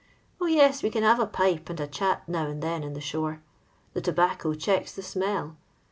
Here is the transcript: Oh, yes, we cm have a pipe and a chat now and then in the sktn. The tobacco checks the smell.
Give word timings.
Oh, 0.41 0.47
yes, 0.47 0.81
we 0.81 0.89
cm 0.89 1.03
have 1.03 1.19
a 1.19 1.27
pipe 1.27 1.69
and 1.69 1.79
a 1.79 1.85
chat 1.85 2.27
now 2.27 2.47
and 2.47 2.63
then 2.63 2.81
in 2.83 2.93
the 2.93 2.99
sktn. 2.99 3.37
The 3.93 4.01
tobacco 4.01 4.55
checks 4.55 4.93
the 4.93 5.03
smell. 5.03 5.57